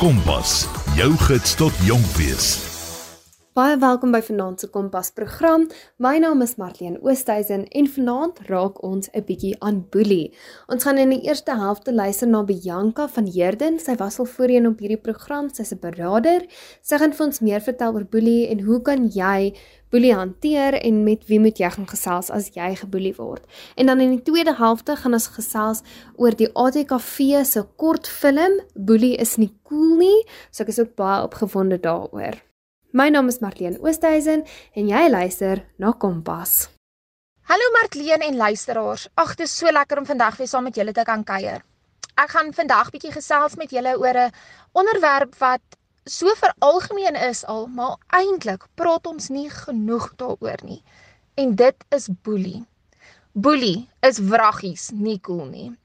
[0.00, 0.64] Kompas,
[0.96, 2.69] jou gids tot jonk wees.
[3.50, 5.64] Baie welkom by Vanaand se Kompas program.
[5.98, 10.32] My naam is Marlene Oosthuizen en vanaand raak ons 'n bietjie aan boelie.
[10.68, 13.80] Ons gaan in die eerste helfte luister na Bianca van Heerden.
[13.80, 15.48] Sy was al voorheen op hierdie program.
[15.48, 16.46] Sy's 'n beraader.
[16.82, 19.54] Sy gaan vir ons meer vertel oor boelie en hoe kan jy
[19.90, 23.44] boelie hanteer en met wie moet jy gaan gesels as jy geboelie word.
[23.76, 25.82] En dan in die tweede helfte gaan ons gesels
[26.16, 30.24] oor die ATKV se kortfilm Boelie is nie cool nie.
[30.52, 32.49] So ek is ook baie opgewonde daaroor.
[32.92, 34.40] My naam is Marlene Oosthuizen
[34.74, 36.72] en jy luister na Kompas.
[37.46, 39.04] Hallo Marlene en luisteraars.
[39.14, 41.62] Ag, dit is so lekker om vandag weer saam met julle te kan kuier.
[42.18, 44.34] Ek gaan vandag bietjie gesels met julle oor 'n
[44.72, 45.62] onderwerp wat
[46.04, 50.82] so veralgemeen is al, maar eintlik praat ons nie genoeg daaroor nie.
[51.36, 52.66] En dit is boelie.
[53.32, 55.78] Boelie is wraggies, nie cool nie.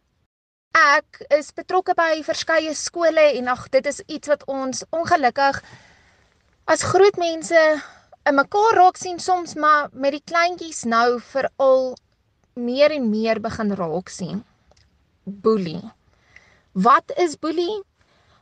[0.74, 5.62] Ek is betrokke by verskeie skole en ag, dit is iets wat ons ongelukkig
[6.66, 7.62] as groot mense
[8.26, 11.94] in mekaar raak sien soms maar met die kleintjies nou veral
[12.58, 14.42] meer en meer begin raak sien.
[15.26, 15.84] Boelie.
[16.74, 17.84] Wat is boelie?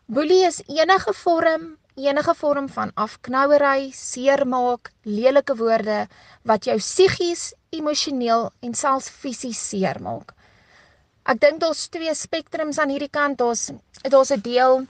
[0.08, 6.08] Boelie is enige vorm, enige vorm van afknouery, seermaak, lelike woorde
[6.48, 10.32] wat jou psigies, emosioneel en selfs fisies seermaak.
[11.28, 13.38] Ek dink daar's twee spektrums aan hierdie kant.
[13.40, 13.72] Daar's
[14.04, 14.86] daar's 'n deel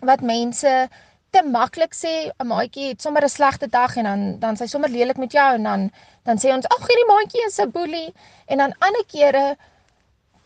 [0.00, 0.88] wat mense
[1.34, 4.90] te maklik sê 'n maatjie het sommer 'n slegte dag en dan dan sy sommer
[4.90, 5.90] lelik met jou en dan
[6.26, 8.10] dan sê ons ag hierdie maatjie is 'n boelie
[8.46, 9.56] en dan ander kere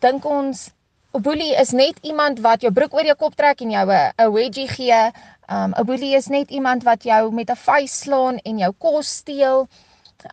[0.05, 0.71] dink ons
[1.13, 4.11] 'n boelie is net iemand wat jou broek oor jou kop trek en jou 'n
[4.17, 5.11] 'n wedgie gee.
[5.55, 9.07] Um 'n boelie is net iemand wat jou met 'n vuis slaan en jou kos
[9.21, 9.67] steel.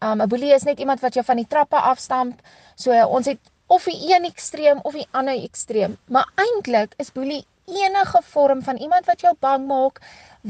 [0.03, 2.41] Um 'n boelie is net iemand wat jou van die trappe afstamp.
[2.75, 5.97] So ons het of die een ekstreem of die ander ekstreem.
[6.09, 10.01] Maar eintlik is boelie enige vorm van iemand wat jou bang maak,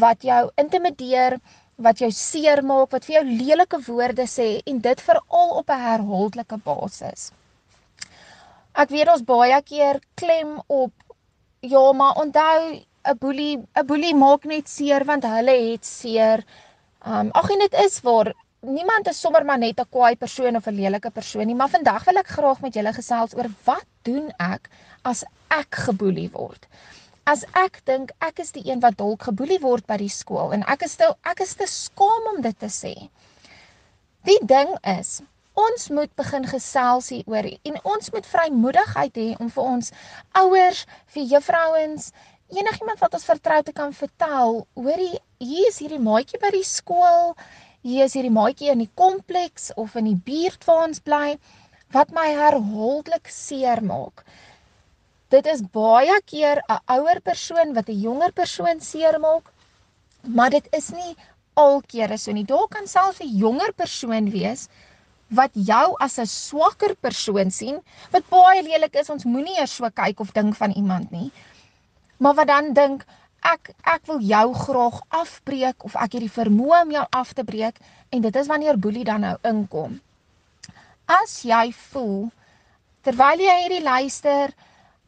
[0.03, 1.39] wat jou intimideer,
[1.77, 6.59] wat jou seermaak, wat vir jou lelike woorde sê en dit veral op 'n herhaaldelike
[6.65, 7.33] basis.
[8.75, 10.93] Ek weet ons baie keer klem op
[11.61, 16.45] ja, maar onthou 'n boelie, 'n boelie maak net seer want hulle het seer.
[17.07, 20.67] Um ag en dit is waar niemand is sommer maar net 'n kwaai persoon of
[20.67, 24.33] 'n lelike persoon nie, maar vandag wil ek graag met julle gesels oor wat doen
[24.39, 24.71] ek
[25.05, 26.67] as ek geboelie word?
[27.31, 30.63] As ek dink ek is die een wat dalk geboelie word by die skool en
[30.75, 32.95] ek is te ek is te skaam om dit te sê.
[34.31, 35.21] Die ding is,
[35.59, 39.93] ons moet begin gesels hieroor en ons moet vrymoedigheid hê om vir ons
[40.39, 42.11] ouers, vir juffrouens,
[42.55, 47.35] enigiemand wat ons vertrou te kan vertel, hoorie, hier is hierdie maatjie by die skool,
[47.87, 51.39] hier is hierdie maatjie in die kompleks of in die buurt waar ons bly
[51.95, 54.23] wat my herhaaldelik seermaak
[55.35, 59.53] dit is baie keer 'n ouer persoon wat 'n jonger persoon seermaak,
[60.23, 61.17] maar dit is nie
[61.55, 62.45] alkere so nie.
[62.45, 64.69] Daar kan selfs 'n jonger persoon wees
[65.29, 69.11] wat jou as 'n swakker persoon sien, wat baie lelik is.
[69.11, 71.33] Ons moenie eers so kyk of dink van iemand nie.
[72.19, 73.05] Maar wat dan dink
[73.43, 77.45] ek ek wil jou graag afbreek of ek het die vermoë om jou af te
[77.45, 77.79] breek
[78.11, 80.01] en dit is wanneer boelie dan nou inkom.
[81.07, 82.31] As jy voel
[83.03, 84.55] terwyl jy hierdie luister,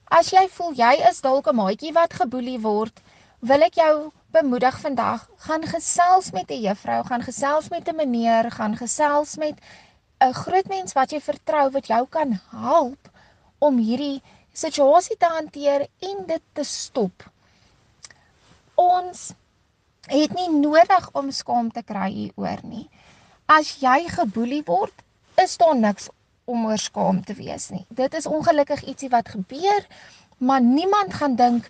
[0.08, 3.00] As jy voel jy is dalk 'n maatjie wat geboelie word,
[3.50, 8.50] wil ek jou bemoedig vandag, gaan gesels met 'n juffrou, gaan gesels met 'n meneer,
[8.50, 9.60] gaan gesels met
[10.20, 13.10] 'n groot mens wat jy vertrou wat jou kan help
[13.58, 17.28] om hierdie situasie te hanteer en dit te stop.
[18.74, 19.34] Ons
[20.06, 22.88] het nie nodig om skaam te kry hieroor nie.
[23.46, 24.94] As jy geboelie word,
[25.36, 26.08] is daar niks
[26.48, 27.84] om oor skaam te wees nie.
[27.88, 29.84] Dit is ongelukkig ietsie wat gebeur,
[30.38, 31.68] maar niemand gaan dink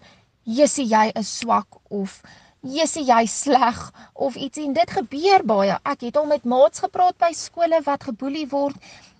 [0.49, 2.23] Jessie jy is swak of
[2.63, 3.79] Jessie jy sleg
[4.15, 5.77] of ietsie en dit gebeur baie.
[5.87, 8.77] Ek het al met maats gepraat by skole wat geboelie word.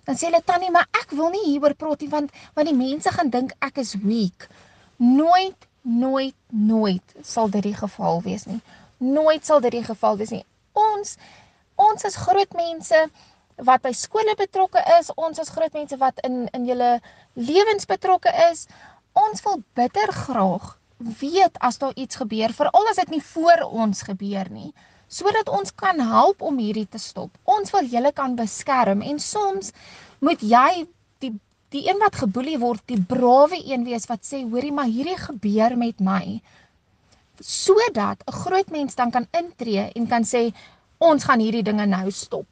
[0.07, 3.11] Dan sê hulle tannie, maar ek wil nie hieroor praat nie want want die mense
[3.15, 4.49] gaan dink ek is weak.
[4.97, 8.59] Nooit nooit nooit sal dit die geval wees nie.
[8.97, 10.43] Nooit sal dit die geval wees nie.
[10.73, 11.15] Ons
[11.79, 13.05] ons is groot mense
[13.67, 16.99] wat by skole betrokke is, ons as groot mense wat in in julle
[17.35, 18.67] lewens betrokke is,
[19.13, 24.03] ons wil bitter graag weet as daar iets gebeur, veral as dit nie voor ons
[24.03, 24.71] gebeur nie,
[25.07, 27.31] sodat ons kan help om hierdie te stop.
[27.43, 29.71] Ons wil julle kan beskerm en soms
[30.19, 30.85] moet jy
[31.23, 31.33] die
[31.69, 35.75] die een wat geboelie word, die brawe een wees wat sê, hoorie, maar hierdie gebeur
[35.77, 36.41] met my
[37.39, 40.51] sodat 'n groot mens dan kan intree en kan sê
[40.97, 42.45] ons gaan hierdie dinge nou stop.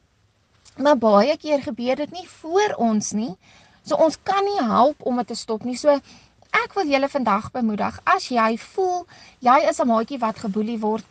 [0.78, 3.34] Maar baie keer gebeur dit nie voor ons nie.
[3.82, 5.76] So ons kan nie help om dit te stop nie.
[5.76, 5.94] So
[6.54, 8.00] ek wil julle vandag bemoedig.
[8.04, 9.06] As jy voel
[9.40, 11.04] jy is 'n maatjie wat geboelie word,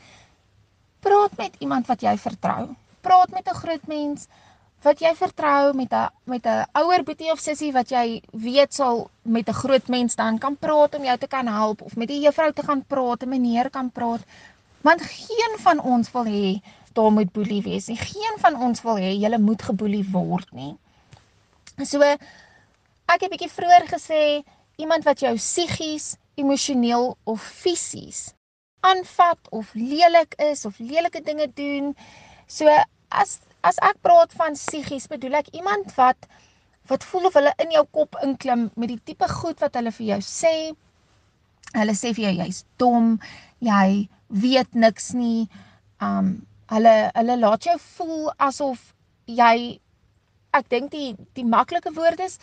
[1.02, 2.76] praat met iemand wat jy vertrou.
[3.02, 4.28] Praat met 'n groot mens
[4.84, 9.10] wat jy vertrou met 'n met 'n ouer boetie of sussie wat jy weet sal
[9.24, 12.22] met 'n groot mens dan kan praat om jou te kan help of met 'n
[12.22, 14.22] juffrou te gaan praat, 'n meneer kan praat.
[14.82, 16.62] Want geen van ons wil hê
[16.98, 17.98] daar moet boelie wees nie.
[18.02, 20.74] Geen van ons wil hê jy moet geboelie word nie.
[21.86, 24.22] So ek het bietjie vroeër gesê
[24.82, 28.28] iemand wat jou psigies, emosioneel of fisies
[28.80, 31.96] aanvat of lelik is of lelike dinge doen.
[32.48, 32.70] So
[33.10, 36.28] as as ek praat van psigies, bedoel ek iemand wat
[36.88, 40.14] wat voel of hulle in jou kop inklim met die tipe goed wat hulle vir
[40.14, 40.56] jou sê.
[41.76, 43.18] Hulle sê vir jou jy's dom,
[43.60, 44.08] jy
[44.44, 45.50] weet niks nie.
[46.00, 46.38] Um
[46.74, 48.94] hulle hulle laat jou voel asof
[49.40, 49.58] jy
[50.60, 52.40] ek dink die die maklike woord is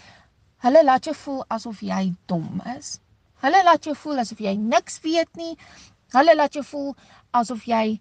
[0.66, 2.98] hulle laat jou voel asof jy dom is.
[3.44, 5.52] Hulle laat jou voel asof jy niks weet nie.
[6.14, 6.94] Hulle laat jou voel
[7.42, 7.98] asof jy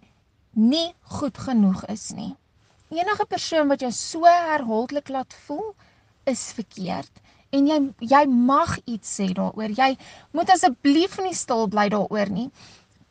[0.54, 0.88] nie
[1.18, 2.32] goed genoeg is nie
[2.94, 5.74] enige persoon wat jou so herhaaldelik laat voel
[6.30, 7.22] is verkeerd
[7.54, 7.78] en jy
[8.14, 9.70] jy mag iets sê daaroor.
[9.70, 9.94] Jy
[10.34, 12.48] moet asseblief nie stil bly daaroor nie.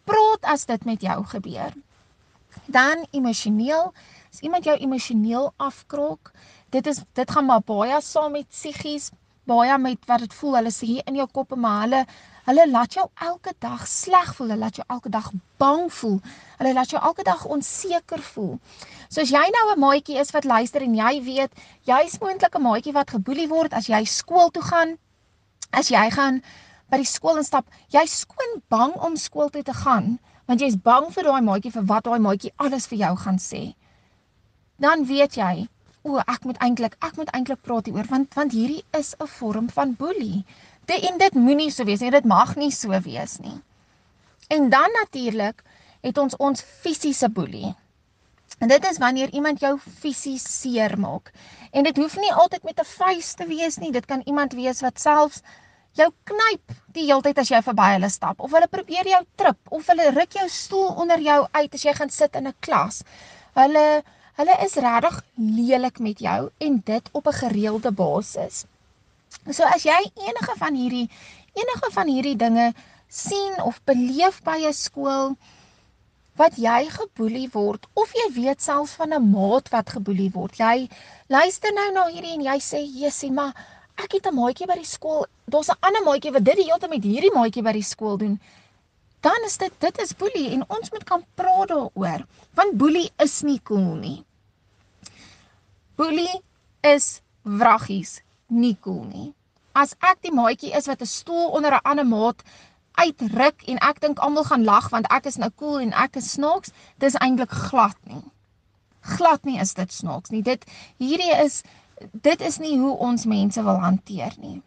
[0.04, 1.72] Praat as dit met jou gebeur.
[2.74, 3.92] Dan emosioneel,
[4.34, 6.32] as iemand jou emosioneel afkrok,
[6.74, 9.12] dit is dit gaan maar baie saam met psigies,
[9.46, 10.58] baie met wat dit voel.
[10.60, 12.06] Hulle sê hier in jou kop en maar hulle
[12.44, 15.30] Hulle laat jou elke dag sleg voel, hulle laat jou elke dag
[15.64, 16.18] bang voel.
[16.60, 18.58] Hulle laat jou elke dag onseker voel.
[19.08, 21.52] So as jy nou 'n maatjie is wat luister en jy weet
[21.88, 24.98] jy's moontlik 'n maatjie wat geboelie word as jy skool toe gaan,
[25.72, 26.44] as jy gaan
[26.90, 31.10] by die skool instap, jy's skoon bang om skool toe te gaan, want jy's bang
[31.16, 33.64] vir daai maatjie vir wat daai maatjie alles vir jou gaan sê.
[34.86, 35.68] Dan weet jy,
[36.04, 39.70] o, ek moet eintlik, ek moet eintlik praat hieroor want want hierdie is 'n vorm
[39.70, 40.46] van boelie.
[40.86, 42.12] Dit en dit moenie so wees nie.
[42.12, 43.62] Dit mag nie so wees nie.
[44.50, 45.64] En dan natuurlik
[46.02, 47.76] het ons ons fisiese boelie.
[48.60, 51.32] En dit is wanneer iemand jou fisies seermaak.
[51.72, 53.92] En dit hoef nie altyd met 'n vuis te wees nie.
[53.92, 55.42] Dit kan iemand wees wat selfs
[55.98, 59.74] jou knyp die hele tyd as jy verby hulle stap of hulle probeer jou trip
[59.78, 63.04] of hulle ruk jou stoel onder jou uit as jy gaan sit in 'n klas.
[63.56, 64.04] Hulle
[64.38, 68.66] hulle is regtig lelik met jou en dit op 'n gereelde basis.
[69.52, 71.10] So as jy enige van hierdie
[71.54, 72.74] enige van hierdie dinge
[73.08, 75.36] sien of beleef by 'n skool
[76.36, 80.58] wat jy geboelie word of jy weet selfs van 'n maat wat geboelie word.
[80.58, 80.90] Jy
[81.28, 83.54] luister nou na hierdie en jy sê, "Jessie, maar
[83.96, 85.26] ek het 'n maatjie by die skool.
[85.46, 88.18] Daar's 'n ander maatjie wat dit die hele tyd met hierdie maatjie by die skool
[88.18, 88.40] doen."
[89.22, 93.42] Dan is dit dit is boelie en ons moet kan praat daaroor, want boelie is
[93.42, 94.26] nie cool nie.
[95.96, 96.42] Boelie
[96.82, 99.34] is wraggies nie cool nie.
[99.74, 102.44] As ek die maatjie is wat 'n stoel onder 'n ander maat
[102.94, 106.32] uitruk en ek dink almal gaan lag want ek is nou cool en ek is
[106.32, 108.24] snaaks, dis eintlik glad nie.
[109.02, 110.42] Glad nie is dit snaaks nie.
[110.42, 110.66] Dit
[110.98, 111.64] hierdie is
[112.12, 114.62] dit is nie hoe ons mense wil hanteer nie.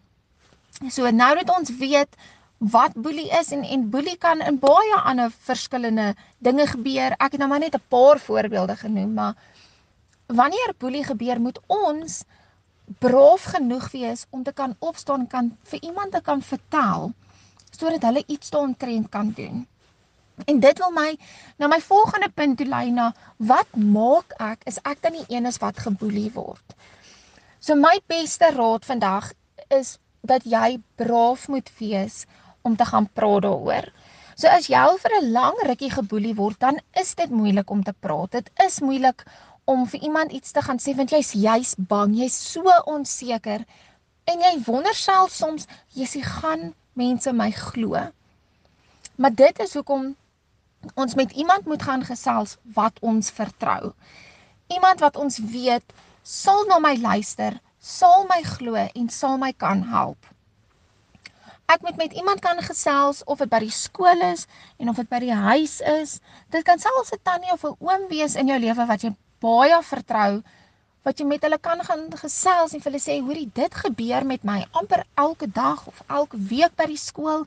[0.88, 2.16] So nou dat ons weet
[2.58, 7.16] wat boelie is en en boelie kan in baie ander verskillende dinge gebeur.
[7.18, 9.34] Ek het nou maar net 'n paar voorbeelde genoem, maar
[10.26, 12.24] wanneer boelie gebeur, moet ons
[12.98, 17.12] braaf genoeg wees om te kan opstaan kan vir iemand te kan vertel
[17.70, 19.66] sodat hulle iets daaroor kan doen.
[20.44, 21.16] En dit wil my
[21.56, 25.46] na my volgende punt toe lei na wat maak ek is ek dan die een
[25.46, 26.76] is wat geboelie word.
[27.66, 29.32] So my beste raad vandag
[29.74, 32.20] is dat jy braaf moet wees
[32.62, 33.88] om te gaan praat daaroor.
[34.38, 37.82] So as jy al vir 'n lang rukkie geboelie word, dan is dit moeilik om
[37.82, 38.30] te praat.
[38.30, 39.26] Dit is moeilik
[39.64, 43.66] om vir iemand iets te gaan sê want jy's juis bang, jy's so onseker
[44.24, 47.98] en jy wonder self soms, Jessie, gaan mense my glo?
[49.16, 50.14] Maar dit is hoekom
[50.94, 53.92] ons met iemand moet gaan gesels wat ons vertrou.
[54.68, 55.92] Iemand wat ons weet
[56.26, 60.18] sal na my luister, sal my glo en sal my kan help.
[61.70, 64.46] Ek moet met iemand kan gesels of dit by die skool is
[64.82, 66.18] en of dit by die huis is.
[66.50, 69.78] Dit kan selfs 'n tannie of 'n oom wees in jou lewe wat jy baie
[69.82, 70.42] vertrou
[71.06, 74.42] wat jy met hulle kan gaan gesels en vir hulle sê hoorie dit gebeur met
[74.42, 77.46] my amper elke dag of elke week by die skool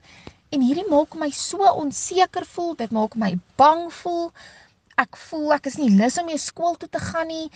[0.55, 4.31] en hierdie maak my so onseker voel dit maak my bang voel
[5.03, 7.47] ek voel ek is nie lus om mee skool toe te gaan nie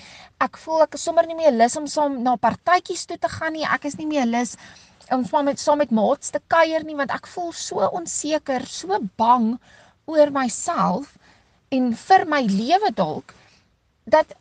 [0.46, 3.54] ek voel ek is sommer nie meer lus om saam na partytjies toe te gaan
[3.58, 4.56] nie ek is nie meer lus
[5.12, 9.00] om saam met saam met maats te kuier nie want ek voel so onseker so
[9.20, 9.54] bang
[10.08, 11.18] oor myself
[11.72, 13.36] en vir my lewe dalk
[14.06, 14.34] dat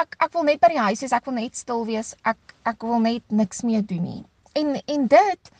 [0.00, 2.14] ek ek wil net by die huis wees, ek wil net stil wees.
[2.28, 4.22] Ek ek wil net niks meer doen nie.
[4.58, 5.52] En en dit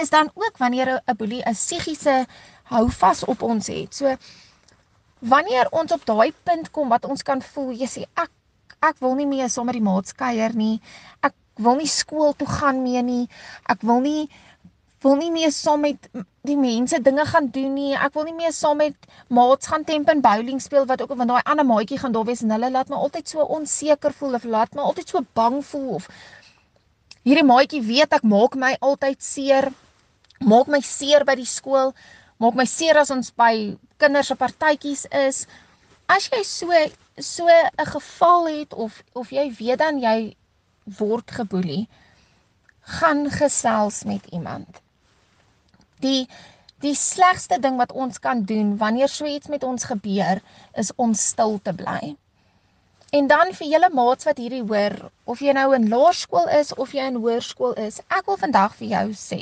[0.00, 2.26] is dan ook wanneer 'n boelie 'n psigiese
[2.72, 3.94] houvas op ons het.
[3.94, 4.16] So
[5.22, 8.30] wanneer ons op daai punt kom wat ons kan voel, jy sê ek
[8.82, 10.80] ek wil nie meer sommer die maatskeier nie.
[11.22, 13.28] Ek wil nie skool toe gaan meer nie.
[13.70, 14.26] Ek wil nie
[15.02, 16.04] wil nie meer saam met
[16.46, 17.94] die mense dinge gaan doen nie.
[17.94, 21.30] Ek wil nie meer saam met maats gaan temp en bowling speel wat ook van
[21.30, 24.46] daai ander maatjie gaan daar wees en hulle laat my altyd so onseker voel of
[24.46, 26.08] laat my altyd so bang voel of
[27.26, 29.70] hierdie maatjie weet ek maak my altyd seer.
[30.42, 31.94] Maak my seer by die skool.
[32.42, 33.52] Maak my seer as ons by
[34.02, 35.44] kinders se partytjies is.
[36.10, 36.78] As jy so
[37.18, 40.34] so 'n geval het of of jy weet dan jy
[40.98, 41.86] word geboelie,
[42.98, 44.82] gaan gesels met iemand.
[46.00, 46.26] Die
[46.82, 50.42] die slegste ding wat ons kan doen wanneer so iets met ons gebeur,
[50.74, 52.16] is om stil te bly.
[53.12, 56.94] En dan vir julle maats wat hierdie hoor, of jy nou in laerskool is of
[56.96, 59.40] jy in hoërskool is, ek wil vandag vir jou sê,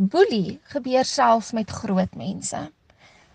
[0.00, 2.60] boelie gebeur selfs met groot mense.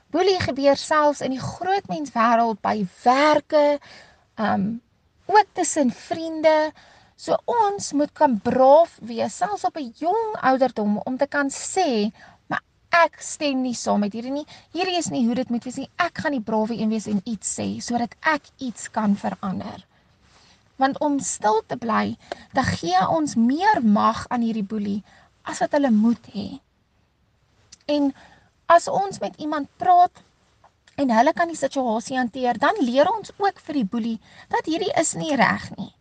[0.09, 3.79] Boelie gebeur selfs in die groot mens wêreld by werke,
[4.35, 4.81] um
[5.25, 6.71] ook tussen vriende,
[7.15, 12.11] So ons moet kan braaf wees selfs op 'n jong ouderdom om te kan sê,
[12.47, 14.47] maar ek stem nie saam met hierdie nie.
[14.75, 15.89] Hierdie is nie hoe dit moet wees nie.
[15.95, 19.85] Ek gaan die brawe een wees en iets sê sodat ek iets kan verander.
[20.75, 22.17] Want om stil te bly,
[22.53, 25.03] dan gee ons meer mag aan hierdie boelie
[25.45, 26.47] as wat hulle moet hê.
[27.85, 28.09] En
[28.71, 30.23] as ons met iemand praat
[30.95, 34.17] en hulle kan die situasie hanteer, dan leer ons ook vir die boelie
[34.53, 35.91] dat hierdie is nie reg nie.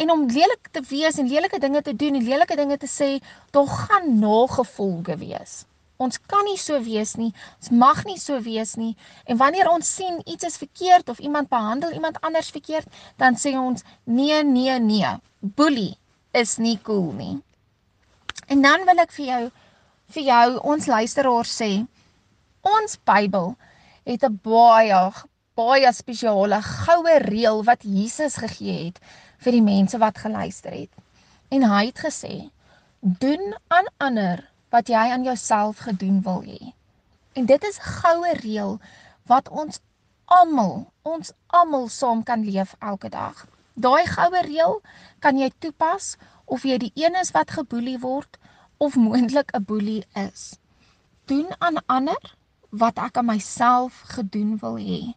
[0.00, 3.10] En om lelik te wees en lelike dinge te doen en lelike dinge te sê,
[3.52, 5.64] daar gaan nagevolge wees.
[6.00, 7.28] Ons kan nie so wees nie.
[7.60, 8.94] Ons mag nie so wees nie.
[9.28, 12.88] En wanneer ons sien iets is verkeerd of iemand behandel iemand anders verkeerd,
[13.20, 15.12] dan sê ons nee, nee, nee.
[15.40, 15.98] Boelie
[16.32, 17.36] is nie cool nie.
[18.50, 19.42] En dan wil ek vir jou
[20.10, 21.68] vir jou ons luisteraars sê,
[22.66, 23.52] ons Bybel
[24.10, 25.02] het 'n baie
[25.60, 28.98] baie spesiale goue reël wat Jesus gegee het
[29.44, 30.90] vir die mense wat geluister het.
[31.54, 32.50] En hy het gesê:
[33.00, 36.74] "Doen aan ander wat jy aan jouself gedoen wil hê."
[37.38, 38.80] En dit is 'n goue reël
[39.26, 39.80] wat ons
[40.24, 43.46] almal, ons almal saam kan leef elke dag.
[43.74, 44.82] Daai goue reël
[45.18, 46.16] kan jy toepas
[46.50, 48.38] of jy die een is wat geboelie word
[48.82, 50.58] of moontlik 'n boelie is.
[51.30, 52.34] Doen aan ander
[52.70, 55.14] wat ek aan myself gedoen wil hê.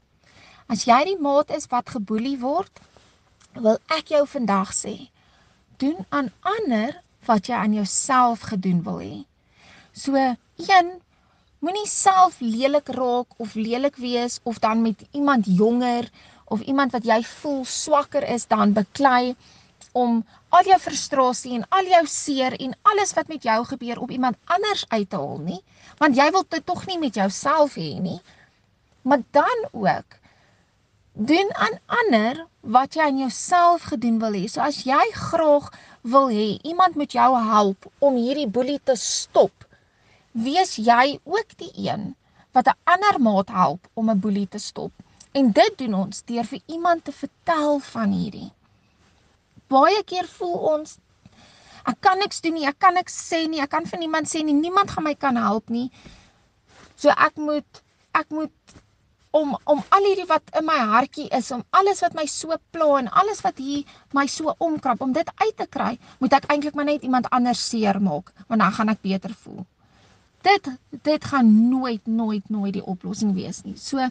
[0.68, 2.80] As jy die maat is wat geboelie word,
[3.54, 5.10] wil ek jou vandag sê,
[5.78, 9.26] doen aan ander wat jy aan jouself gedoen wil hê.
[9.94, 10.16] So,
[10.58, 10.90] een,
[11.60, 16.10] moenie self lelik raak of lelik wees of dan met iemand jonger
[16.46, 19.36] of iemand wat jy voel swakker is dan beklei
[19.94, 24.12] om al jou frustrasie en al jou seer en alles wat met jou gebeur op
[24.12, 25.62] iemand anders uit te haal nie,
[26.02, 28.20] want jy wil dit tog nie met jouself hê nie.
[29.04, 30.18] Maar dan ook
[31.14, 34.48] doen aan ander wat jy aan jouself gedoen wil hê.
[34.50, 35.70] So as jy graag
[36.02, 39.54] wil hê iemand moet jou help om hierdie boelie te stop,
[40.34, 42.16] wees jy ook die een
[42.54, 44.92] wat 'n ander maat help om 'n boelie te stop.
[45.32, 48.52] En dit doen ons deur vir iemand te vertel van hierdie.
[49.74, 50.98] Baie keer voel ons
[51.90, 54.44] ek kan niks doen nie, ek kan niks sê nie, ek kan vir niemand sê
[54.46, 55.90] nie, niemand gaan my kan help nie.
[56.96, 57.84] So ek moet
[58.16, 58.54] ek moet
[59.34, 62.90] om om al hierdie wat in my hartjie is, om alles wat my so pla
[63.02, 66.78] en alles wat hier my so omkrap, om dit uit te kry, moet ek eintlik
[66.78, 69.66] maar net iemand anders seermaak, want dan gaan ek beter voel.
[70.46, 70.70] Dit
[71.08, 73.78] dit gaan nooit nooit nooit die oplossing wees nie.
[73.80, 74.06] So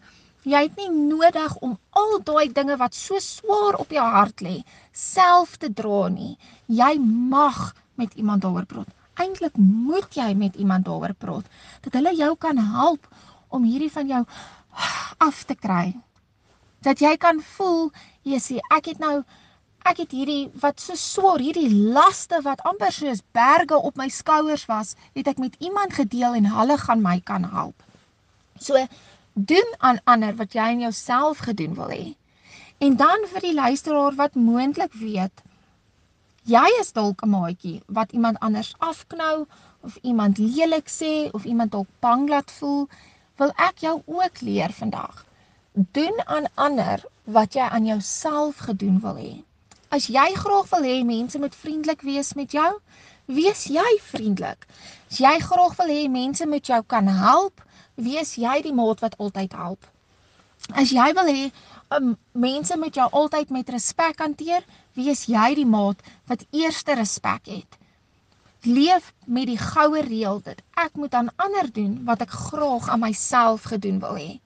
[0.49, 4.63] jy het nie nodig om al daai dinge wat so swaar op jou hart lê,
[4.93, 6.37] self te dra nie.
[6.67, 8.91] Jy mag met iemand daaroor praat.
[9.21, 11.47] Eintlik moet jy met iemand daaroor praat
[11.85, 13.07] dat hulle jou kan help
[13.53, 14.25] om hierdie van jou
[15.19, 15.93] af te kry.
[16.83, 17.93] Dat jy kan voel,
[18.27, 19.21] Jesusie, ek het nou
[19.87, 24.65] ek het hierdie wat so swaar, hierdie laste wat amper soos berge op my skouers
[24.71, 27.83] was, het ek met iemand gedeel en hulle gaan my kan help.
[28.63, 28.79] So
[29.33, 32.15] doen aan ander wat jy in jouself gedoen wil hê.
[32.79, 35.43] En dan vir die luisteraar wat moontlik weet,
[36.45, 39.47] jy is dalk 'n maatjie wat iemand anders afknou
[39.81, 42.89] of iemand lelik sê of iemand dalk bang laat voel
[43.37, 45.25] wil ek jou ook leer vandag.
[45.73, 49.33] Doen aan ander wat jy aan jouself gedoen wil hê.
[49.89, 52.71] As jy graag wil hê mense moet vriendelik wees met jou,
[53.25, 54.67] wees jy vriendelik.
[55.11, 57.63] As jy graag wil hê mense moet jou kan help,
[57.95, 59.87] wees jy die maat wat altyd help.
[60.75, 61.51] As jy wil hê
[61.97, 67.47] um, mense moet jou altyd met respek hanteer, wees jy die maat wat eerste respek
[67.47, 67.79] het.
[68.63, 73.03] leef met die goue reël dat ek moet aan ander doen wat ek graag aan
[73.03, 74.39] myself gedoen wil hê.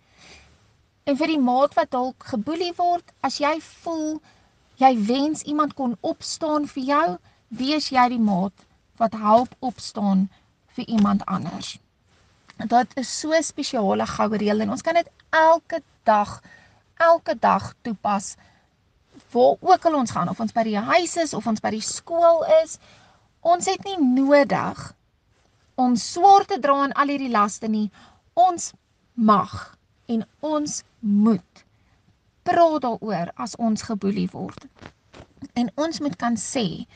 [1.04, 4.20] En vir die maat wat dalk geboelie word, as jy voel
[4.80, 7.06] jy wens iemand kon opstaan vir jou,
[7.48, 8.64] wees jy die maat
[8.96, 10.28] wat help opstaan
[10.76, 11.76] vir iemand anders.
[12.56, 16.40] Dit is so spesiale goue reël en ons kan dit elke dag
[16.96, 18.36] elke dag toepas
[19.32, 21.84] waar ook al ons gaan of ons by die huis is of ons by die
[21.84, 22.78] skool is.
[23.40, 24.80] Ons het nie nodig
[25.76, 27.90] om swaar te dra aan al hierdie laste nie.
[28.34, 28.72] Ons
[29.12, 29.76] mag
[30.08, 31.64] en ons moet
[32.46, 34.68] praat daaroor as ons geboelie word.
[35.54, 36.86] En ons moet kan sê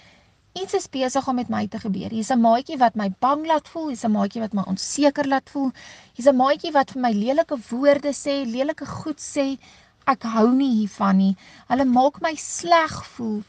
[0.53, 3.69] iets is besig om met my te gebeur hier's 'n maatjie wat my bang laat
[3.69, 5.71] voel hier's 'n maatjie wat my onseker laat voel
[6.15, 9.59] hier's 'n maatjie wat vir my lelike woorde sê lelike goed sê
[10.07, 11.37] ek hou nie hiervan nie.
[11.69, 13.43] Hulle maak my sleg voel.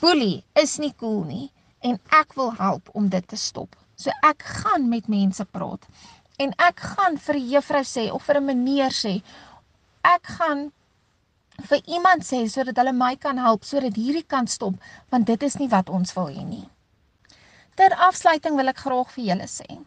[0.00, 1.50] Boelie is nie cool nie
[1.82, 3.76] en ek wil help om dit te stop.
[3.96, 5.84] So ek gaan met mense praat.
[6.38, 9.22] En ek gaan vir 'n juffrou sê of vir 'n meneer sê,
[10.04, 10.72] ek gaan
[11.68, 14.74] vir iemand sê sodat hulle my kan help sodat hierdie kan stop
[15.10, 16.66] want dit is nie wat ons wil hê nie.
[17.76, 19.78] Ter afsluiting wil ek graag vir julle sê.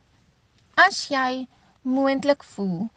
[0.88, 1.48] As jy
[1.84, 2.90] moontlik voel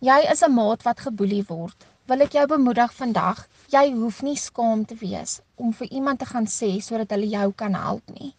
[0.00, 3.40] jy is 'n maat wat geboelie word, wil ek jou bemoedig vandag.
[3.68, 7.52] Jy hoef nie skaam te wees om vir iemand te gaan sê sodat hulle jou
[7.52, 8.34] kan help nie.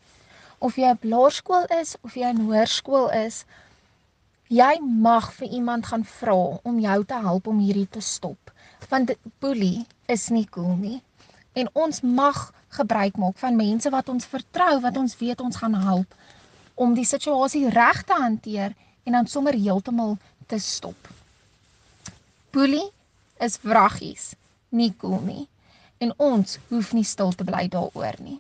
[0.60, 3.46] Of jy op laerskool is of jy in hoërskool is,
[4.50, 8.52] jy mag vir iemand gaan vra om jou te help om hierdie te stop.
[8.88, 11.02] Want boelie is nie cool nie.
[11.54, 15.76] En ons mag gebruik maak van mense wat ons vertrou, wat ons weet ons gaan
[15.76, 16.16] help
[16.80, 20.18] om die situasie reg te hanteer en dan sommer heeltemal
[20.48, 21.10] te stop.
[22.52, 22.88] Boelie
[23.44, 24.34] is wraggies,
[24.70, 25.48] nie cool nie.
[26.00, 28.40] En ons hoef nie stil te bly daaroor nie.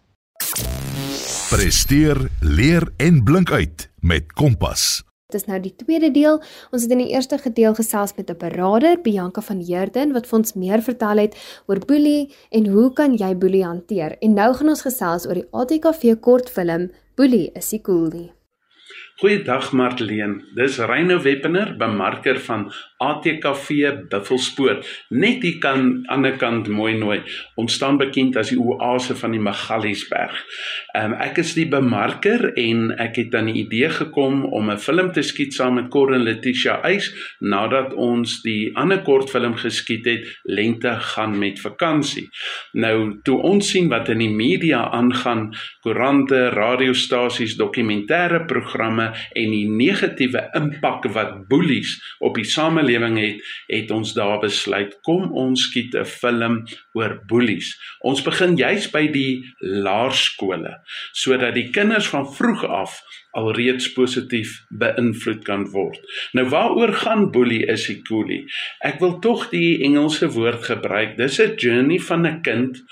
[1.49, 5.08] Presteer, leer en blink uit met Kompas.
[5.29, 6.39] Dit is nou die tweede deel.
[6.73, 10.39] Ons het in die eerste gedeel gesels met 'n beraader, Bianca van Heerden, wat vir
[10.39, 14.17] ons meer vertel het oor boelie en hoe kan jy boelie hanteer?
[14.21, 18.38] En nou gaan ons gesels oor die ATKV kortfilm Boelie is nie cool nie.
[19.19, 20.45] Goeiedag Marlene.
[20.55, 22.69] Dis Reyno Weppener, bemarker van
[23.03, 23.67] ATKV
[24.07, 24.85] Buffelspoort.
[25.11, 27.17] Net hier kan aan die kant mooi nooi.
[27.59, 30.37] Ons staan bekend as die oase van die Magaliesberg.
[30.95, 35.11] Um, ek is die bemarker en ek het aan die idee gekom om 'n film
[35.11, 40.95] te skiet saam met Corin Letitia Eis nadat ons die ander kortfilm geskiet het, Lente
[40.95, 42.29] gaan met vakansie.
[42.73, 45.51] Nou toe ons sien wat in die media aangaan,
[45.83, 53.91] koerante, radiostasies, dokumentêre programme en die negatiewe impak wat boelies op die samelewing het, het
[53.91, 57.75] ons daar besluit kom ons skiet 'n film oor boelies.
[58.01, 60.79] Ons begin juis by die laerskole
[61.13, 63.01] sodat die kinders van vroeg af
[63.39, 65.99] alreeds positief beïnvloed kan word.
[66.37, 68.41] Nou waaroor gaan boelie is die coolie?
[68.85, 71.17] Ek wil tog die Engelse woord gebruik.
[71.17, 72.83] Dis 'n journey van 'n kind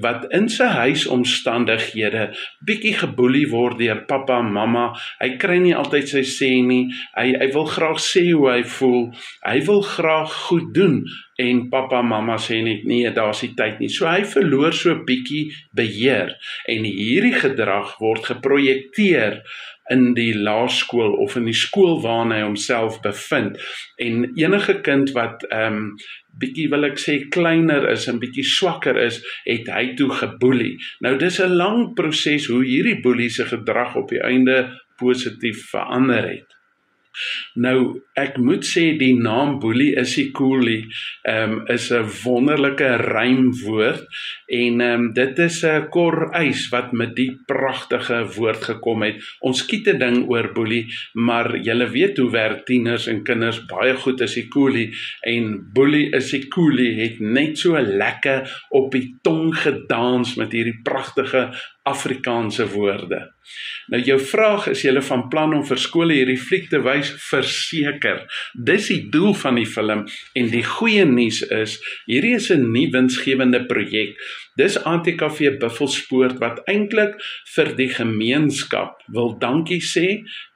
[0.00, 2.24] wat in sy huisomstandighede
[2.66, 4.92] bietjie geboelie word deur pappa en mamma.
[5.20, 6.88] Hy kry nie altyd sy sê nie.
[7.16, 9.12] Hy hy wil graag sê hoe hy voel.
[9.46, 11.04] Hy wil graag goed doen
[11.36, 13.90] en pappa mamma sê net nee, daar's nie tyd nie.
[13.92, 16.36] So hy verloor so 'n bietjie beheer
[16.68, 19.42] en hierdie gedrag word geprojekteer
[19.92, 23.58] in die laerskool of in die skool waarna hy homself bevind
[24.02, 25.90] en enige kind wat ehm um,
[26.40, 30.74] bietjie wil ek sê kleiner is en bietjie swakker is, het hy toe geboelie.
[31.04, 34.68] Nou dis 'n lang proses hoe hierdie boelie se gedrag op die einde
[35.00, 36.55] positief verander het.
[37.54, 40.82] Nou ek moet sê die naam boelie is die coolie
[41.28, 44.04] ehm um, is 'n wonderlike rymwoord
[44.60, 49.22] en ehm um, dit is 'n kor eis wat met die pragtige woord gekom het.
[49.40, 53.64] Ons skiet 'n ding oor boelie, maar julle weet hoe werk tieners en kinders.
[53.66, 56.92] Baie goed as die coolie en boelie is die coolie.
[57.00, 61.52] Het net so lekker op die tong gedans met hierdie pragtige
[61.86, 63.20] Afrikaanse woorde.
[63.92, 68.24] Nou jou vraag is jy van plan om vir skole hierdie fliek te wys verseker.
[68.54, 72.90] Dis die doel van die film en die goeie nuus is hierdie is 'n nuwe
[72.96, 74.18] winsgewende projek
[74.56, 77.18] Dis ATKV Buffelspoort wat eintlik
[77.54, 80.06] vir die gemeenskap wil dankie sê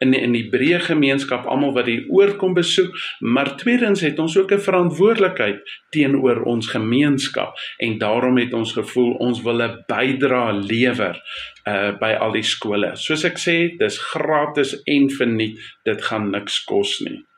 [0.01, 4.53] in in die breë gemeenskap almal wat hier oorkom besoek, maar tweedens het ons ook
[4.57, 5.61] 'n verantwoordelikheid
[5.93, 11.17] teenoor ons gemeenskap en daarom het ons gevoel ons wil 'n bydrae lewer
[11.67, 12.97] uh by al die skole.
[12.97, 15.59] Soos ek sê, dis gratis en verniet.
[15.85, 17.30] Dit gaan niks kos nie.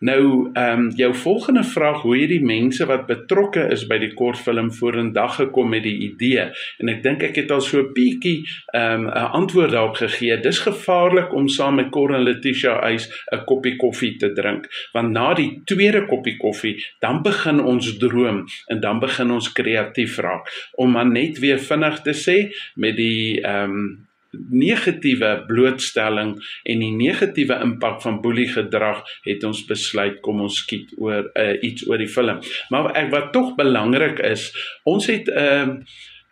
[0.00, 4.12] Nou, ehm um, jou volgende vraag, hoe het die mense wat betrokke is by die
[4.14, 6.44] kortfilm vorendag gekom met die idee?
[6.78, 10.40] En ek dink ek het al so 'n bietjie ehm um, 'n antwoord daarop gegee.
[10.40, 15.10] Dis gevaarlik om saam met Cor en Letitia Eis 'n koppie koffie te drink, want
[15.10, 20.46] na die tweede koppie koffie, dan begin ons droom en dan begin ons kreatief raak.
[20.76, 24.07] Om maar net weer vinnig te sê met die ehm um,
[24.50, 26.34] negatiewe blootstelling
[26.68, 31.54] en die negatiewe impak van boelie gedrag het ons besluit kom ons skiet oor uh,
[31.64, 32.42] iets oor die film.
[32.70, 34.50] Maar ek wat tog belangrik is,
[34.84, 35.66] ons het 'n uh,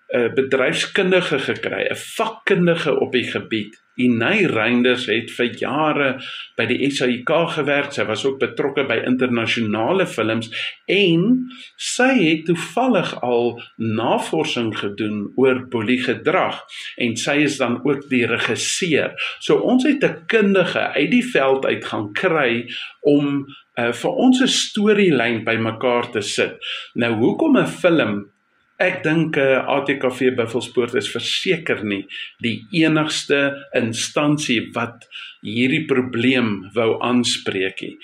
[0.06, 6.08] 'n uh, bedryfskundige gekry, 'n vakkundige op die gebied Inay Reinders het vir jare
[6.56, 7.92] by die SAIK gewerk.
[7.92, 10.50] Sy was ook betrokke by internasionale films
[10.90, 11.48] en
[11.80, 16.62] sy het toevallig al navorsing gedoen oor boeliegedrag
[17.02, 19.16] en sy is dan ook die regisseur.
[19.40, 22.68] So ons het 'n kundige uit die veld uit gaan kry
[23.02, 23.46] om
[23.78, 26.56] uh, vir ons 'n storielyn bymekaar te sit.
[26.94, 28.35] Nou hoekom 'n film
[28.76, 32.02] Ek dink uh, eh, ATKV Buffelspoort is verseker nie
[32.44, 33.38] die enigste
[33.76, 35.06] instansie wat
[35.40, 37.94] hierdie probleem wou aanspreek nie.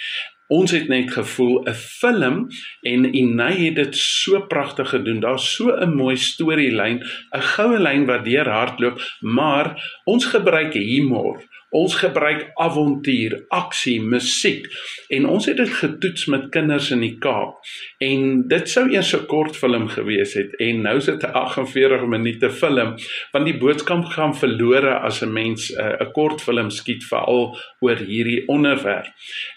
[0.52, 2.48] Ons het net gevoel 'n film
[2.88, 5.20] en Inay het dit so pragtig gedoen.
[5.20, 7.00] Daar's so 'n mooi storielyn,
[7.36, 11.44] 'n goue lyn wat deur hardloop, maar ons gebruik humor.
[11.72, 14.66] Ons gebruik avontuur, aksie, musiek
[15.08, 17.62] en ons het dit getoets met kinders in die Kaap.
[18.04, 22.06] En dit sou eers 'n kort film gewees het en nou is dit 'n 48
[22.06, 22.94] minute film
[23.32, 27.56] want die boodskap gaan verlore as 'n mens eh, 'n uh, kort film skiet veral
[27.80, 29.08] oor hierdie onderwerp.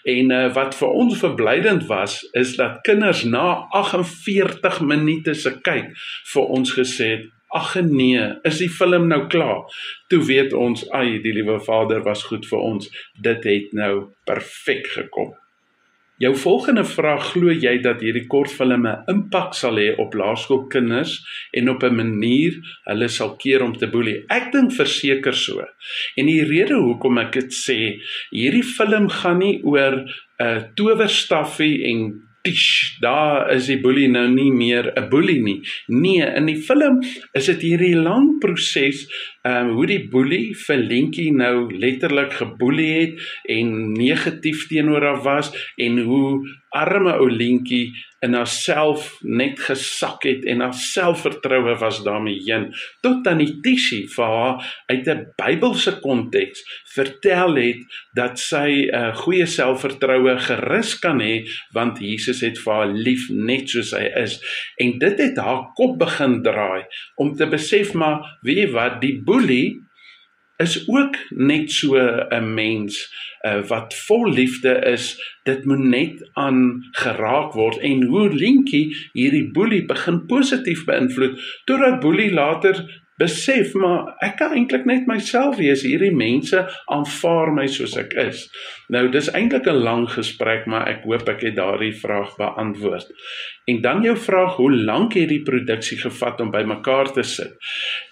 [0.04, 5.92] En uh, wat vir ons verblydend was is dat kinders na 48 minute se kyk
[6.32, 9.64] vir ons gesê het Ag nee, is die film nou klaar?
[10.10, 12.90] Toe weet ons, ai, die liewe Vader was goed vir ons.
[13.22, 13.92] Dit het nou
[14.26, 15.34] perfek gekom.
[16.18, 21.12] Jou volgende vraag, glo jy dat hierdie kortfilm 'n impak sal hê op laerskoolkinders
[21.52, 22.56] en op 'n manier
[22.88, 24.24] hulle sal keer om te boelie?
[24.28, 25.60] Ek dink verseker so.
[26.16, 30.08] En die rede hoekom ek dit sê, hierdie film gaan nie oor 'n
[30.40, 35.60] uh, towerstaffie en tish, daar is die boelie nou nie meer 'n boelie nie.
[35.86, 39.06] Nee, in die film is dit hierdie lang proses
[39.46, 45.22] ehm um, hoe die boelie vir Lentjie nou letterlik geboelie het en negatief teenoor haar
[45.22, 46.30] was en hoe
[46.76, 47.92] arme ou Lentjie
[48.24, 52.70] in haarself net gesak het en haar selfvertroue was daarmee heen
[53.04, 56.64] tot dan die Tisie vir haar uit 'n Bybelse konteks
[56.96, 61.44] vertel het dat sy 'n uh, goeie selfvertroue gerus kan hê
[61.76, 64.40] want Jesus het vir haar lief net soos hy is.
[64.80, 66.84] En dit het haar kop begin draai
[67.16, 69.00] om te besef maar weet jy wat?
[69.00, 69.35] Die boelie
[70.56, 71.96] is ook net so
[72.28, 75.36] 'n mens uh, wat vol liefde is.
[75.42, 82.00] Dit moet net aan geraak word en hoe Lentjie hierdie boelie begin positief beïnvloed totdat
[82.00, 85.82] boelie later besef maar ek kan eintlik net myself wees.
[85.82, 88.48] Hierdie mense aanvaar my soos ek is.
[88.88, 93.08] Nou dis eintlik 'n lang gesprek maar ek hoop ek het daardie vraag beantwoord.
[93.66, 97.56] En dan jou vraag hoe lank het die produksie gevat om bymekaar te sit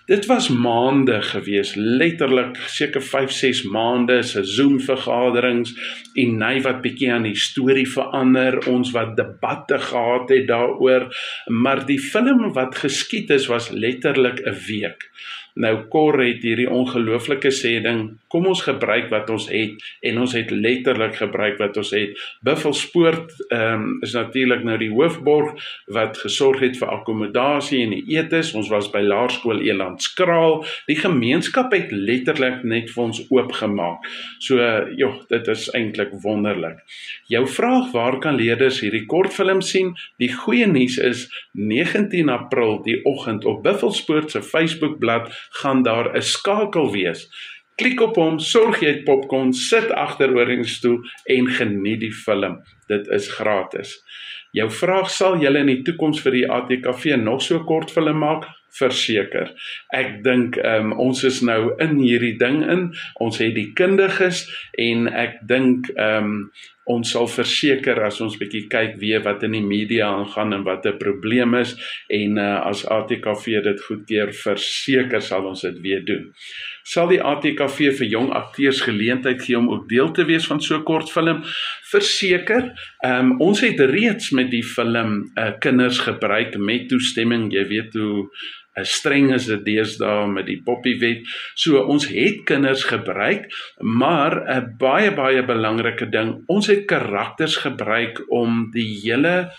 [0.07, 5.73] dit was maande gewees letterlik seker 5 6 maande se Zoom vergaderings
[6.15, 11.09] en ny wat bietjie aan die storie verander ons wat debatte gehad het daaroor
[11.49, 15.09] maar die film wat geskied is was letterlik 'n week.
[15.55, 20.33] Nou Kor het hierdie ongelooflike sê ding, kom ons gebruik wat ons het en ons
[20.35, 22.19] het letterlik gebruik wat ons het.
[22.43, 25.55] Buffelspoort ehm um, is natuurlik nou die hoofborg
[25.95, 28.51] wat gesorg het vir akkommodasie en die etes.
[28.59, 30.65] Ons was by Laerskool Elandskraal.
[30.91, 34.11] Die gemeenskap het letterlik net vir ons oopgemaak.
[34.43, 34.59] So
[34.99, 36.83] joh, dit is eintlik wonderlik.
[37.31, 39.95] Jou vraag waar kan leerders hierdie kortfilm sien?
[40.19, 46.23] Die goeie nuus is 19 April die oggend op Buffelspoort se Facebookblad gaan daar 'n
[46.23, 47.29] skakel wees.
[47.75, 52.13] Klik op hom, sorg jy het popcorn, sit agteroor in die stoel en geniet die
[52.13, 52.63] film.
[52.87, 54.03] Dit is gratis.
[54.55, 58.47] Jou vraag sal julle in die toekoms vir die ATKV nog so kort film maak?
[58.75, 59.53] Verseker.
[59.95, 62.89] Ek dink um, ons is nou in hierdie ding in.
[63.23, 64.45] Ons het die kundiges
[64.83, 66.49] en ek dink um,
[66.91, 70.87] ons sal verseker as ons bietjie kyk weer wat in die media aangaan en wat
[70.87, 71.73] 'n probleem is
[72.11, 76.33] en uh, as ATKV dit goedkeur verseker sal ons dit weer doen.
[76.85, 80.77] Sal die ATKV vir jong akteurs geleentheid gee om ook deel te wees van so
[80.77, 81.11] 'n kort
[81.95, 82.73] Verseker.
[83.07, 87.53] Um, ons het reeds met die film uh, kinders gebruik met toestemming.
[87.55, 88.29] Jy weet hoe
[88.75, 91.23] 'n streng is dit deesdae met die poppiewet.
[91.55, 93.47] So ons het kinders gebruik,
[93.79, 99.53] maar 'n baie baie belangrike ding, ons het karakters gebruik om die hele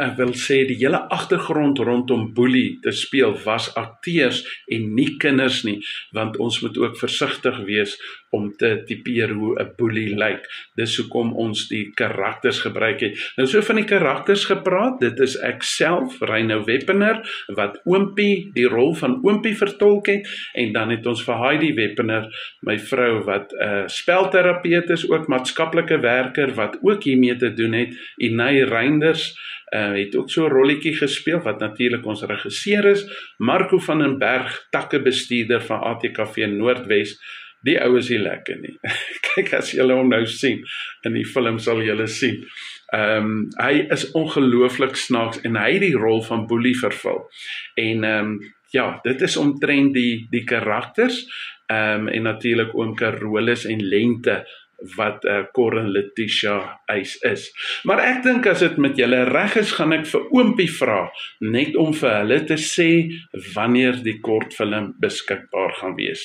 [0.00, 5.62] ek wil sê die hele agtergrond rondom Boelie te speel was akteurs en nie kinders
[5.68, 5.76] nie
[6.16, 7.96] want ons moet ook versigtig wees
[8.34, 10.48] om te tipeer hoe 'n boelie lyk.
[10.76, 13.32] Dis hoekom ons die karakters gebruik het.
[13.36, 17.22] Nou so van die karakters gepraat, dit is ek self, Reynou Weppener,
[17.54, 22.28] wat Oompie die rol van Oompie vertolk het en dan het ons vir Heidi Weppener,
[22.62, 27.72] my vrou wat 'n uh, spelterapeut is, ook maatskaplike werker wat ook hiermee te doen
[27.72, 29.34] het, Inay Reinders
[29.74, 34.18] uh, het ook so 'n rolletjie gespeel wat natuurlik ons regisseur is, Marco van den
[34.18, 37.18] Berg, takkebestuurder van ATKV Noordwes
[37.64, 38.76] Die ou is nie lekker nie.
[39.28, 40.62] Kyk as jy hom nou sien
[41.06, 42.42] in die film sal jy hulle sien.
[42.94, 47.24] Ehm um, hy is ongelooflik snaaks en hy het die rol van Boelie vervul.
[47.80, 48.36] En ehm um,
[48.74, 51.24] ja, dit is omtrent die die karakters
[51.72, 54.42] ehm um, en natuurlik oom Carolus en Lente
[54.96, 57.50] wat 'n uh, Corin Letitia eis is.
[57.84, 61.10] Maar ek dink as dit met julle reg is, gaan ek vir Oompie vra
[61.40, 62.88] net om vir hulle te sê
[63.54, 66.24] wanneer die kortfilm beskikbaar gaan wees.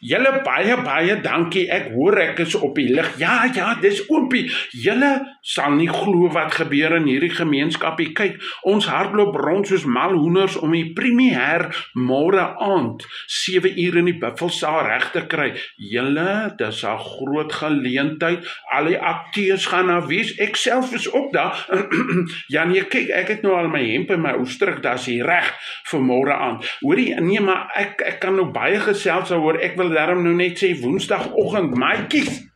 [0.00, 1.66] Julle baie baie dankie.
[1.70, 3.18] Ek hoor ek is op die lig.
[3.18, 4.46] Ja, ja, dis Oompie.
[4.72, 5.12] Julle
[5.46, 8.10] sal nie glo wat gebeur in hierdie gemeenskapie.
[8.18, 14.10] Kyk, ons hardloop rond soos mal hoenders om die premier môre aand 7 uur in
[14.10, 15.52] die Buffelssaal reg te kry.
[15.92, 18.46] Julle, dis 'n groot geleentheid.
[18.74, 20.34] Al die akteurs gaan na wies.
[20.38, 21.66] Ek self is ook daar.
[22.54, 25.52] ja nee, kyk, ek het nou al my hemp en my oestrik, daar's hier reg
[25.90, 26.60] vir môre aan.
[26.80, 29.58] Hoorie, nee, maar ek ek kan nou baie gesels oor.
[29.62, 32.55] Ek wil darm nou net sê Woensdagoggend, maatjies.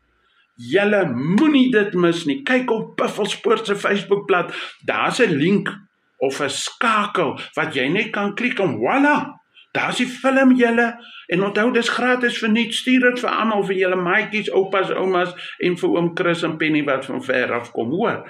[0.61, 2.43] Julle moenie dit mis nie.
[2.45, 4.53] Kyk op Buffelspoort se Facebookblad.
[4.85, 5.69] Daar's 'n link
[6.19, 9.40] of 'n skakel wat jy net kan klik om voilà
[9.73, 10.87] Daar's die film julle
[11.31, 15.31] en onthou dis gratis vir net stuur dit vir almal vir julle maatjies, oupas, oumas
[15.63, 18.25] en vir oom Chris en Penny wat van ver af kom, hoor.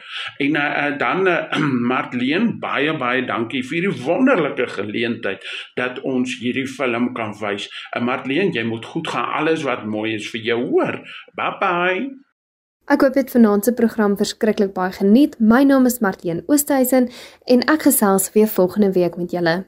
[0.44, 1.38] En uh, dan uh,
[1.92, 5.48] Martleen, baie baie dankie vir die wonderlike geleentheid
[5.80, 7.70] dat ons hierdie film kan wys.
[7.96, 11.00] Uh, Martleen, jy moet goed gaan alles wat mooi is vir jou, hoor.
[11.40, 12.04] Bye bye.
[12.90, 15.40] Ek hoop dit vanaand se program verskriklik baie geniet.
[15.40, 17.08] My naam is Martien Oosthuizen
[17.48, 19.62] en ek gesels weer volgende week met julle.